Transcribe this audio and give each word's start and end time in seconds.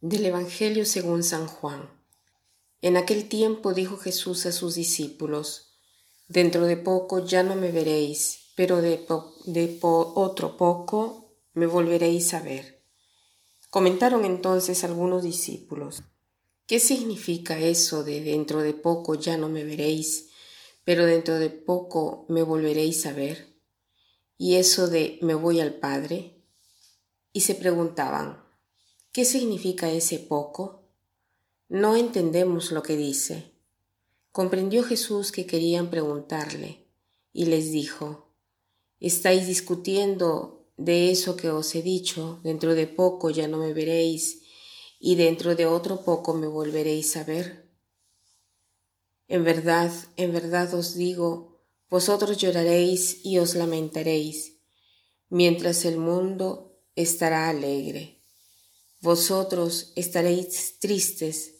Del 0.00 0.26
Evangelio 0.26 0.84
según 0.84 1.24
San 1.24 1.48
Juan. 1.48 1.90
En 2.82 2.96
aquel 2.96 3.28
tiempo 3.28 3.74
dijo 3.74 3.96
Jesús 3.96 4.46
a 4.46 4.52
sus 4.52 4.76
discípulos, 4.76 5.72
Dentro 6.28 6.66
de 6.66 6.76
poco 6.76 7.24
ya 7.24 7.42
no 7.42 7.56
me 7.56 7.72
veréis, 7.72 8.52
pero 8.54 8.80
de, 8.80 9.04
otro 9.80 10.56
poco 10.56 11.34
me 11.52 11.66
volveréis 11.66 12.32
a 12.32 12.40
ver. 12.40 12.80
Comentaron 13.70 14.24
entonces 14.24 14.84
algunos 14.84 15.24
discípulos, 15.24 16.04
¿qué 16.68 16.78
significa 16.78 17.58
eso 17.58 18.04
de 18.04 18.20
dentro 18.22 18.62
de 18.62 18.74
poco 18.74 19.16
ya 19.16 19.36
no 19.36 19.48
me 19.48 19.64
veréis, 19.64 20.28
pero 20.84 21.06
dentro 21.06 21.40
de 21.40 21.50
poco 21.50 22.24
me 22.28 22.44
volveréis 22.44 23.04
a 23.06 23.12
ver? 23.12 23.52
Y 24.36 24.54
eso 24.54 24.86
de 24.86 25.18
me 25.22 25.34
voy 25.34 25.58
al 25.58 25.74
Padre. 25.74 26.44
Y 27.32 27.40
se 27.40 27.56
preguntaban, 27.56 28.47
¿Qué 29.18 29.24
significa 29.24 29.90
ese 29.90 30.20
poco? 30.20 30.84
No 31.68 31.96
entendemos 31.96 32.70
lo 32.70 32.84
que 32.84 32.96
dice. 32.96 33.50
Comprendió 34.30 34.84
Jesús 34.84 35.32
que 35.32 35.44
querían 35.44 35.90
preguntarle 35.90 36.86
y 37.32 37.46
les 37.46 37.72
dijo, 37.72 38.32
¿estáis 39.00 39.48
discutiendo 39.48 40.68
de 40.76 41.10
eso 41.10 41.34
que 41.34 41.50
os 41.50 41.74
he 41.74 41.82
dicho? 41.82 42.38
Dentro 42.44 42.76
de 42.76 42.86
poco 42.86 43.30
ya 43.30 43.48
no 43.48 43.58
me 43.58 43.72
veréis 43.72 44.42
y 45.00 45.16
dentro 45.16 45.56
de 45.56 45.66
otro 45.66 46.04
poco 46.04 46.34
me 46.34 46.46
volveréis 46.46 47.16
a 47.16 47.24
ver. 47.24 47.68
En 49.26 49.42
verdad, 49.42 49.90
en 50.14 50.32
verdad 50.32 50.72
os 50.74 50.94
digo, 50.94 51.64
vosotros 51.90 52.38
lloraréis 52.38 53.26
y 53.26 53.40
os 53.40 53.56
lamentaréis, 53.56 54.60
mientras 55.28 55.84
el 55.86 55.96
mundo 55.96 56.78
estará 56.94 57.48
alegre. 57.48 58.17
Vosotros 59.00 59.92
estaréis 59.94 60.80
tristes, 60.80 61.54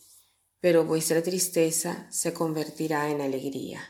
pero 0.60 0.84
vuestra 0.84 1.22
tristeza 1.22 2.08
se 2.10 2.32
convertirá 2.32 3.10
en 3.10 3.20
alegría. 3.20 3.80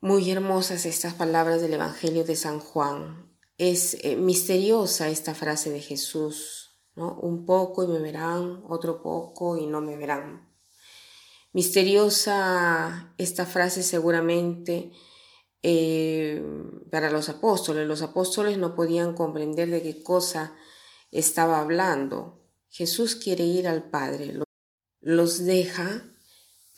Muy 0.00 0.30
hermosas 0.30 0.86
estas 0.86 1.14
palabras 1.14 1.60
del 1.60 1.74
Evangelio 1.74 2.22
de 2.22 2.36
San 2.36 2.60
Juan. 2.60 3.36
Es 3.58 3.96
eh, 4.02 4.14
misteriosa 4.14 5.08
esta 5.08 5.34
frase 5.34 5.70
de 5.70 5.80
Jesús, 5.80 6.70
¿no? 6.94 7.18
Un 7.20 7.46
poco 7.46 7.82
y 7.82 7.88
me 7.88 7.98
verán, 7.98 8.62
otro 8.68 9.02
poco 9.02 9.56
y 9.56 9.66
no 9.66 9.80
me 9.80 9.96
verán. 9.96 10.52
Misteriosa 11.52 13.12
esta 13.18 13.44
frase 13.44 13.82
seguramente 13.82 14.92
eh, 15.64 16.44
para 16.92 17.10
los 17.10 17.28
apóstoles. 17.28 17.88
Los 17.88 18.02
apóstoles 18.02 18.56
no 18.56 18.76
podían 18.76 19.14
comprender 19.14 19.68
de 19.68 19.82
qué 19.82 20.02
cosa 20.02 20.56
estaba 21.12 21.60
hablando. 21.60 22.42
Jesús 22.70 23.14
quiere 23.14 23.44
ir 23.44 23.68
al 23.68 23.90
Padre, 23.90 24.34
los 25.00 25.44
deja, 25.44 26.04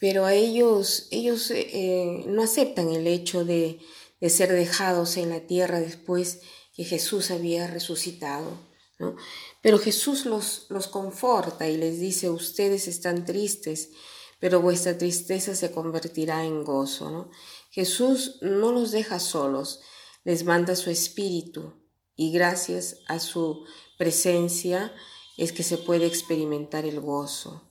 pero 0.01 0.27
a 0.27 0.35
ellos, 0.35 1.07
ellos 1.13 1.51
eh, 1.53 2.25
no 2.27 2.43
aceptan 2.43 2.91
el 2.91 3.07
hecho 3.07 3.45
de, 3.45 3.79
de, 4.21 4.31
ser 4.31 4.53
dejados 4.53 5.17
en 5.17 5.31
la 5.31 5.47
tierra 5.47 5.81
después 5.81 6.41
que 6.75 6.85
Jesús 6.85 7.31
había 7.31 7.69
resucitado. 7.69 8.59
¿no? 8.99 9.17
Pero 9.63 9.79
Jesús 9.79 10.27
los, 10.27 10.67
los 10.69 10.89
conforta 10.89 11.69
y 11.69 11.77
les 11.77 12.01
dice, 12.01 12.29
ustedes 12.29 12.89
están 12.89 13.25
tristes, 13.25 13.91
pero 14.41 14.61
vuestra 14.61 14.99
tristeza 14.99 15.55
se 15.55 15.71
convertirá 15.71 16.45
en 16.45 16.65
gozo. 16.65 17.11
¿no? 17.11 17.31
Jesús 17.71 18.39
no 18.43 18.73
los 18.73 18.91
deja 18.91 19.21
solos, 19.21 19.81
les 20.25 20.45
manda 20.45 20.75
su 20.75 20.91
espíritu 20.91 21.84
y 22.17 22.33
gracias 22.33 22.99
a 23.09 23.19
su 23.19 23.65
presencia 23.99 24.95
es 25.37 25.53
que 25.53 25.63
se 25.63 25.79
puede 25.79 26.07
experimentar 26.07 26.85
el 26.85 27.01
gozo. 27.01 27.63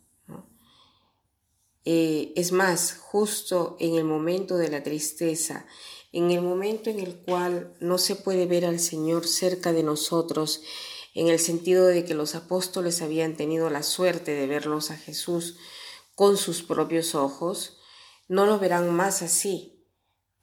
Eh, 1.86 2.32
es 2.36 2.52
más, 2.52 2.94
justo 2.94 3.76
en 3.80 3.96
el 3.96 4.06
momento 4.06 4.56
de 4.58 4.70
la 4.70 4.84
tristeza, 4.84 5.66
en 6.14 6.32
el 6.32 6.42
momento 6.42 6.90
en 6.90 7.00
el 7.00 7.18
cual 7.18 7.76
no 7.82 7.98
se 7.98 8.16
puede 8.16 8.46
ver 8.46 8.66
al 8.66 8.80
Señor 8.80 9.28
cerca 9.28 9.74
de 9.74 9.84
nosotros, 9.84 10.62
en 11.14 11.28
el 11.28 11.40
sentido 11.40 11.86
de 11.86 12.06
que 12.06 12.14
los 12.14 12.36
apóstoles 12.36 13.02
habían 13.02 13.36
tenido 13.36 13.70
la 13.70 13.84
suerte 13.84 14.32
de 14.32 14.48
verlos 14.48 14.92
a 14.92 14.98
Jesús 14.98 15.58
con 16.16 16.38
sus 16.38 16.64
propios 16.64 17.16
ojos, 17.16 17.80
no 18.28 18.46
lo 18.46 18.60
verán 18.60 18.94
más 18.94 19.22
así, 19.22 19.73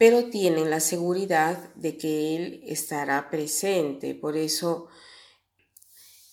pero 0.00 0.30
tienen 0.30 0.70
la 0.70 0.80
seguridad 0.80 1.74
de 1.74 1.98
que 1.98 2.34
Él 2.34 2.62
estará 2.64 3.28
presente. 3.28 4.14
Por 4.14 4.34
eso 4.34 4.88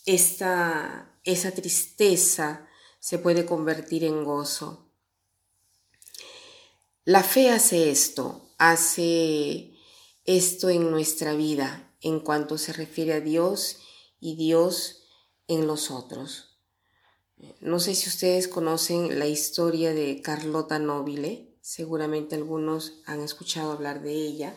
esta, 0.05 1.19
esa 1.25 1.51
tristeza 1.51 2.65
se 3.01 3.19
puede 3.19 3.45
convertir 3.45 4.05
en 4.05 4.23
gozo. 4.23 4.89
La 7.03 7.23
fe 7.23 7.49
hace 7.49 7.89
esto, 7.89 8.53
hace 8.57 9.73
esto 10.23 10.69
en 10.69 10.89
nuestra 10.89 11.33
vida 11.33 11.93
en 11.99 12.21
cuanto 12.21 12.57
se 12.57 12.71
refiere 12.71 13.15
a 13.15 13.19
Dios 13.19 13.79
y 14.21 14.37
Dios 14.37 15.09
en 15.49 15.67
los 15.67 15.91
otros. 15.91 16.57
No 17.59 17.81
sé 17.81 17.95
si 17.95 18.07
ustedes 18.07 18.47
conocen 18.47 19.19
la 19.19 19.27
historia 19.27 19.93
de 19.93 20.21
Carlota 20.21 20.79
Nobile, 20.79 21.46
seguramente 21.67 22.33
algunos 22.33 23.01
han 23.05 23.19
escuchado 23.19 23.73
hablar 23.73 24.01
de 24.01 24.13
ella. 24.13 24.55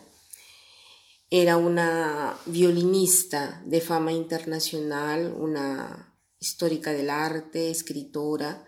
Era 1.28 1.56
una 1.56 2.38
violinista 2.46 3.60
de 3.66 3.80
fama 3.80 4.12
internacional, 4.12 5.34
una 5.36 6.16
histórica 6.38 6.92
del 6.92 7.10
arte, 7.10 7.68
escritora. 7.68 8.64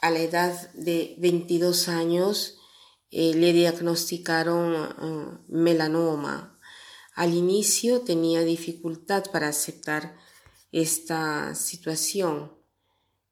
A 0.00 0.10
la 0.10 0.20
edad 0.20 0.72
de 0.72 1.16
22 1.18 1.88
años 1.88 2.56
eh, 3.10 3.34
le 3.34 3.52
diagnosticaron 3.52 4.74
uh, 4.74 5.44
melanoma. 5.48 6.58
Al 7.14 7.34
inicio 7.34 8.00
tenía 8.00 8.40
dificultad 8.40 9.24
para 9.30 9.48
aceptar 9.48 10.16
esta 10.72 11.54
situación, 11.54 12.54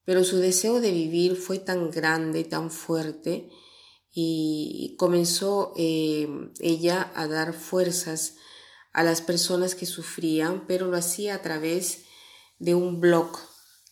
pero 0.04 0.22
su 0.22 0.36
deseo 0.36 0.82
de 0.82 0.90
vivir 0.90 1.34
fue 1.34 1.58
tan 1.58 1.90
grande, 1.90 2.44
tan 2.44 2.70
fuerte, 2.70 3.48
y 4.12 4.96
comenzó 4.98 5.72
eh, 5.76 6.28
ella 6.60 7.12
a 7.14 7.26
dar 7.28 7.52
fuerzas 7.52 8.36
a 8.92 9.02
las 9.02 9.20
personas 9.20 9.74
que 9.74 9.86
sufrían, 9.86 10.66
pero 10.66 10.86
lo 10.86 10.96
hacía 10.96 11.34
a 11.34 11.42
través 11.42 12.04
de 12.58 12.74
un 12.74 13.00
blog 13.00 13.38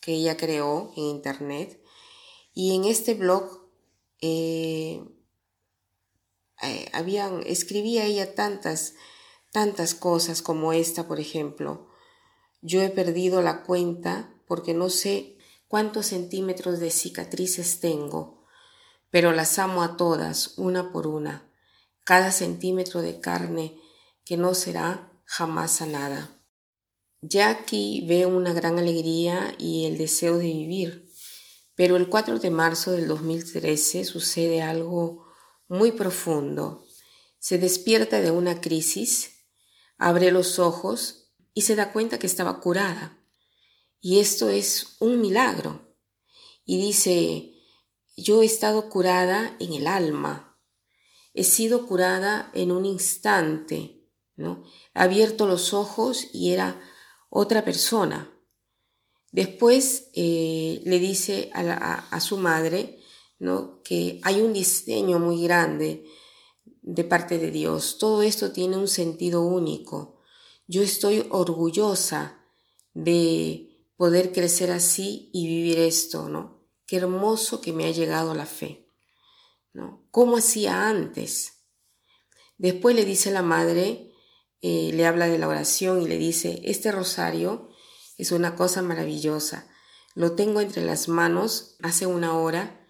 que 0.00 0.14
ella 0.14 0.36
creó 0.36 0.92
en 0.96 1.04
internet. 1.04 1.80
Y 2.54 2.74
en 2.74 2.84
este 2.84 3.14
blog 3.14 3.68
eh, 4.20 5.04
eh, 6.62 6.88
habían, 6.92 7.42
escribía 7.46 8.04
ella 8.04 8.34
tantas, 8.34 8.94
tantas 9.52 9.94
cosas 9.94 10.42
como 10.42 10.72
esta, 10.72 11.06
por 11.06 11.20
ejemplo. 11.20 11.88
Yo 12.62 12.80
he 12.80 12.88
perdido 12.88 13.42
la 13.42 13.62
cuenta 13.62 14.34
porque 14.48 14.72
no 14.72 14.88
sé 14.88 15.36
cuántos 15.68 16.06
centímetros 16.06 16.80
de 16.80 16.90
cicatrices 16.90 17.80
tengo 17.80 18.35
pero 19.10 19.32
las 19.32 19.58
amo 19.58 19.82
a 19.82 19.96
todas, 19.96 20.54
una 20.56 20.92
por 20.92 21.06
una, 21.06 21.50
cada 22.04 22.32
centímetro 22.32 23.02
de 23.02 23.20
carne 23.20 23.80
que 24.24 24.36
no 24.36 24.54
será 24.54 25.12
jamás 25.24 25.72
sanada. 25.72 26.30
Ya 27.20 27.50
aquí 27.50 28.04
veo 28.06 28.28
una 28.28 28.52
gran 28.52 28.78
alegría 28.78 29.54
y 29.58 29.86
el 29.86 29.98
deseo 29.98 30.38
de 30.38 30.44
vivir, 30.44 31.10
pero 31.74 31.96
el 31.96 32.08
4 32.08 32.38
de 32.38 32.50
marzo 32.50 32.92
del 32.92 33.08
2013 33.08 34.04
sucede 34.04 34.62
algo 34.62 35.26
muy 35.68 35.92
profundo. 35.92 36.84
Se 37.38 37.58
despierta 37.58 38.20
de 38.20 38.30
una 38.30 38.60
crisis, 38.60 39.46
abre 39.98 40.30
los 40.30 40.58
ojos 40.58 41.32
y 41.54 41.62
se 41.62 41.74
da 41.74 41.92
cuenta 41.92 42.18
que 42.18 42.26
estaba 42.26 42.60
curada. 42.60 43.18
Y 44.00 44.20
esto 44.20 44.48
es 44.50 44.96
un 45.00 45.20
milagro. 45.20 45.96
Y 46.64 46.78
dice, 46.78 47.55
yo 48.16 48.42
he 48.42 48.46
estado 48.46 48.88
curada 48.88 49.56
en 49.60 49.74
el 49.74 49.86
alma, 49.86 50.58
he 51.34 51.44
sido 51.44 51.86
curada 51.86 52.50
en 52.54 52.72
un 52.72 52.86
instante, 52.86 54.08
¿no? 54.36 54.64
He 54.94 55.00
abierto 55.00 55.46
los 55.46 55.74
ojos 55.74 56.28
y 56.32 56.52
era 56.52 56.80
otra 57.28 57.64
persona. 57.64 58.32
Después 59.32 60.08
eh, 60.14 60.80
le 60.84 60.98
dice 60.98 61.50
a, 61.52 62.20
su 62.20 62.38
madre 62.38 63.00
¿no? 63.38 63.82
que 63.82 64.18
hay 64.22 64.40
un 64.40 64.54
diseño 64.54 65.18
muy 65.18 65.42
grande 65.42 66.06
de 66.80 67.04
parte 67.04 67.38
de 67.38 67.50
Dios. 67.50 67.98
Todo 67.98 68.22
esto 68.22 68.52
tiene 68.52 68.78
un 68.78 68.88
sentido 68.88 69.42
único. 69.42 70.22
Yo 70.66 70.82
estoy 70.82 71.26
orgullosa 71.30 72.40
de 72.94 73.84
poder 73.98 74.32
crecer 74.32 74.70
así 74.70 75.28
y 75.34 75.46
vivir 75.46 75.80
esto, 75.80 76.30
¿no? 76.30 76.55
Qué 76.86 76.96
hermoso 76.96 77.60
que 77.60 77.72
me 77.72 77.86
ha 77.86 77.90
llegado 77.90 78.34
la 78.34 78.46
fe. 78.46 78.88
¿no? 79.72 80.06
¿Cómo 80.10 80.36
hacía 80.38 80.88
antes? 80.88 81.64
Después 82.58 82.96
le 82.96 83.04
dice 83.04 83.30
la 83.30 83.42
madre, 83.42 84.12
eh, 84.62 84.90
le 84.94 85.06
habla 85.06 85.28
de 85.28 85.38
la 85.38 85.48
oración 85.48 86.00
y 86.02 86.08
le 86.08 86.16
dice, 86.16 86.62
este 86.64 86.90
rosario 86.90 87.68
es 88.16 88.32
una 88.32 88.56
cosa 88.56 88.82
maravillosa. 88.82 89.68
Lo 90.14 90.32
tengo 90.32 90.60
entre 90.60 90.82
las 90.82 91.08
manos 91.08 91.76
hace 91.82 92.06
una 92.06 92.38
hora 92.38 92.86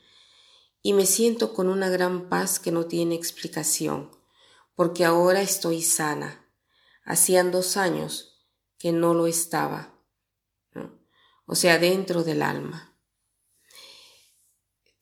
y 0.83 0.93
me 0.93 1.07
siento 1.07 1.53
con 1.53 1.69
una 1.69 1.89
gran 1.89 2.29
paz 2.29 2.61
que 2.61 2.71
no 2.71 2.87
tiene 2.87 3.17
explicación, 3.17 4.13
porque 4.77 5.05
ahora 5.05 5.43
estoy 5.43 5.83
sana. 5.83 6.49
Hacían 7.05 7.51
dos 7.51 7.77
años 7.77 8.47
que 8.79 8.93
no 8.93 9.15
lo 9.15 9.27
estaba, 9.27 9.99
o 11.47 11.55
sea, 11.55 11.79
dentro 11.79 12.23
del 12.23 12.43
alma. 12.43 12.96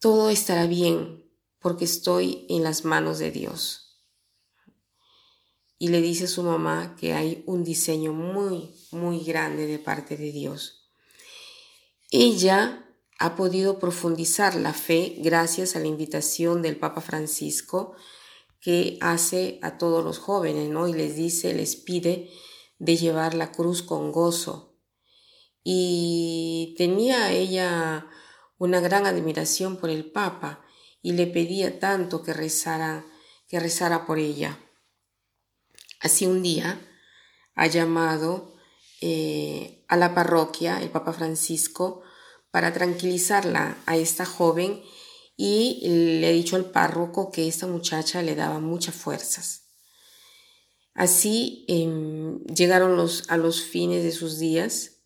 Todo 0.05 0.29
estará 0.29 0.67
bien 0.67 1.25
porque 1.61 1.87
estoy 1.87 2.45
en 2.51 2.63
las 2.63 2.85
manos 2.85 3.19
de 3.19 3.31
Dios 3.31 4.03
y 5.79 5.89
le 5.89 6.03
dice 6.03 6.25
a 6.25 6.29
su 6.29 6.43
mamá 6.43 6.95
que 7.01 7.15
hay 7.15 7.43
un 7.47 7.65
diseño 7.65 8.13
muy, 8.13 8.75
muy 8.91 9.25
grande 9.25 9.67
de 9.67 9.79
parte 9.79 10.19
de 10.19 10.31
Dios. 10.31 10.91
Ella 12.11 12.87
ha 13.19 13.35
podido 13.35 13.79
profundizar 13.79 14.57
la 14.57 14.75
fe 14.75 15.15
gracias 15.21 15.75
a 15.75 15.81
la 15.81 15.87
invitación 15.87 16.61
del 16.61 16.77
Papa 16.77 17.01
Francisco 17.01 17.95
que 18.61 18.99
hace 19.01 19.59
a 19.63 19.79
todos 19.79 20.05
los 20.05 20.19
jóvenes, 20.19 20.69
¿no? 20.69 20.87
Y 20.87 20.93
les 20.93 21.17
dice, 21.17 21.55
les 21.55 21.77
pide 21.77 22.29
de 22.79 22.99
llevar 22.99 23.33
la 23.33 23.53
cruz 23.53 23.83
con 23.83 24.13
gozo. 24.13 24.77
Y 25.63 26.75
tenía 26.77 27.33
ella 27.33 28.07
una 28.65 28.81
gran 28.81 29.07
admiración 29.07 29.77
por 29.77 29.91
el 29.91 30.11
Papa 30.11 30.65
y 31.03 31.13
le 31.13 31.27
pedía 31.27 31.79
tanto 31.79 32.23
que 32.23 32.33
rezara, 32.33 33.05
que 33.47 33.61
rezara 33.61 34.07
por 34.07 34.19
ella. 34.19 34.59
Así 36.01 36.27
un 36.27 36.43
día 36.43 36.81
ha 37.55 37.67
llamado 37.67 38.55
eh, 39.01 39.85
a 39.89 39.97
la 39.97 40.15
parroquia 40.15 40.81
el 40.81 40.89
Papa 40.89 41.13
Francisco 41.13 42.03
para 42.51 42.73
tranquilizarla 42.73 43.77
a 43.85 43.97
esta 43.97 44.25
joven 44.25 44.83
y 45.37 45.81
le 46.21 46.27
ha 46.27 46.33
dicho 46.33 46.57
al 46.57 46.71
párroco 46.71 47.31
que 47.31 47.47
esta 47.47 47.67
muchacha 47.67 48.23
le 48.23 48.35
daba 48.35 48.61
muchas 48.61 48.95
fuerzas. 48.95 49.65
Así 50.95 51.67
em, 51.69 52.43
llegaron 52.45 52.97
los, 52.97 53.29
a 53.29 53.37
los 53.37 53.63
fines 53.63 54.05
de 54.05 54.13
sus 54.13 54.39
días 54.39 55.03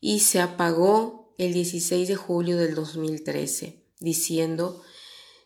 y 0.00 0.20
se 0.20 0.40
apagó 0.40 1.25
el 1.38 1.52
16 1.52 2.08
de 2.08 2.16
julio 2.16 2.56
del 2.56 2.74
2013 2.74 3.84
diciendo, 4.00 4.82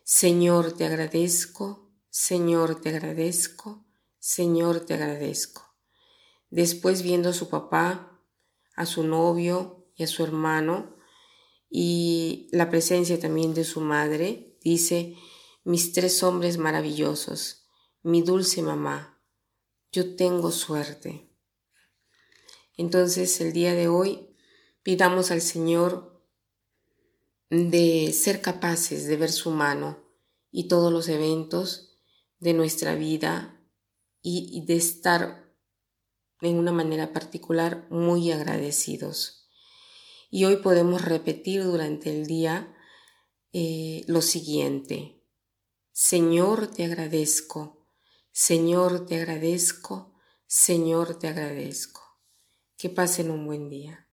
Señor, 0.03 0.73
te 0.73 0.85
agradezco, 0.85 1.91
Señor, 2.09 2.79
te 2.81 2.89
agradezco, 2.89 3.85
Señor, 4.19 4.81
te 4.81 4.93
agradezco. 4.93 5.63
Después 6.49 7.01
viendo 7.01 7.29
a 7.29 7.33
su 7.33 7.49
papá, 7.49 8.21
a 8.75 8.85
su 8.85 9.03
novio 9.03 9.87
y 9.95 10.03
a 10.03 10.07
su 10.07 10.23
hermano 10.23 10.95
y 11.69 12.49
la 12.51 12.69
presencia 12.69 13.19
también 13.19 13.53
de 13.53 13.63
su 13.63 13.81
madre, 13.81 14.57
dice, 14.61 15.15
mis 15.63 15.93
tres 15.93 16.23
hombres 16.23 16.57
maravillosos, 16.57 17.67
mi 18.03 18.21
dulce 18.21 18.61
mamá, 18.61 19.21
yo 19.91 20.15
tengo 20.15 20.51
suerte. 20.51 21.29
Entonces 22.75 23.39
el 23.41 23.53
día 23.53 23.73
de 23.73 23.87
hoy 23.87 24.30
pidamos 24.83 25.31
al 25.31 25.41
Señor 25.41 26.11
de 27.49 28.13
ser 28.13 28.41
capaces 28.41 29.07
de 29.07 29.17
ver 29.17 29.31
su 29.31 29.51
mano 29.51 29.99
y 30.51 30.67
todos 30.67 30.91
los 30.91 31.09
eventos 31.09 31.97
de 32.39 32.53
nuestra 32.53 32.95
vida 32.95 33.61
y, 34.21 34.65
de 34.65 34.75
estar 34.75 35.53
en 36.41 36.57
una 36.57 36.71
manera 36.71 37.11
particular 37.13 37.87
muy 37.89 38.31
agradecidos. 38.31 39.49
Y 40.29 40.45
hoy 40.45 40.57
podemos 40.57 41.03
repetir 41.03 41.63
durante 41.63 42.09
el 42.09 42.25
día 42.25 42.75
eh, 43.51 44.03
lo 44.07 44.21
siguiente. 44.21 45.21
Señor, 45.91 46.67
te 46.67 46.85
agradezco. 46.85 47.85
Señor, 48.31 49.05
te 49.05 49.15
agradezco. 49.15 50.13
Señor, 50.47 51.19
te 51.19 51.27
agradezco. 51.27 52.01
Que 52.77 52.89
pasen 52.89 53.29
un 53.29 53.45
buen 53.45 53.69
día. 53.69 54.10